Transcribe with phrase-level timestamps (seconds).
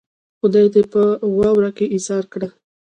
[0.39, 1.01] خدای دې په
[1.37, 2.47] واورو کې ايسار کړه.